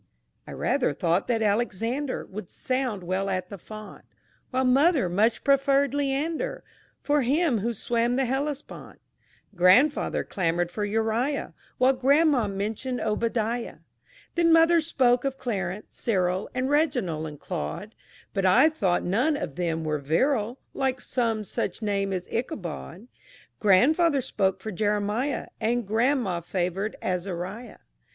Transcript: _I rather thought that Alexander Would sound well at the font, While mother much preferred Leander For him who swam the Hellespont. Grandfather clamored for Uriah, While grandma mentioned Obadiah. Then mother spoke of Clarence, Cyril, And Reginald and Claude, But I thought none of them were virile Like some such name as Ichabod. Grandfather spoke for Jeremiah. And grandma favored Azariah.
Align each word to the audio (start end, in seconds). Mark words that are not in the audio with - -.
_I 0.47 0.51
rather 0.53 0.93
thought 0.95 1.27
that 1.27 1.43
Alexander 1.43 2.25
Would 2.25 2.49
sound 2.49 3.03
well 3.03 3.29
at 3.29 3.49
the 3.49 3.59
font, 3.59 4.03
While 4.49 4.63
mother 4.65 5.07
much 5.07 5.43
preferred 5.43 5.93
Leander 5.93 6.63
For 7.03 7.21
him 7.21 7.59
who 7.59 7.75
swam 7.75 8.15
the 8.15 8.25
Hellespont. 8.25 8.97
Grandfather 9.55 10.23
clamored 10.23 10.71
for 10.71 10.83
Uriah, 10.83 11.53
While 11.77 11.93
grandma 11.93 12.47
mentioned 12.47 12.99
Obadiah. 12.99 13.75
Then 14.33 14.51
mother 14.51 14.81
spoke 14.81 15.23
of 15.23 15.37
Clarence, 15.37 15.97
Cyril, 15.99 16.49
And 16.55 16.67
Reginald 16.67 17.27
and 17.27 17.39
Claude, 17.39 17.93
But 18.33 18.47
I 18.47 18.69
thought 18.69 19.03
none 19.03 19.37
of 19.37 19.55
them 19.55 19.83
were 19.83 19.99
virile 19.99 20.57
Like 20.73 20.99
some 20.99 21.43
such 21.43 21.83
name 21.83 22.11
as 22.11 22.27
Ichabod. 22.31 23.07
Grandfather 23.59 24.21
spoke 24.21 24.61
for 24.61 24.71
Jeremiah. 24.71 25.49
And 25.59 25.85
grandma 25.87 26.39
favored 26.41 26.95
Azariah. 27.03 27.77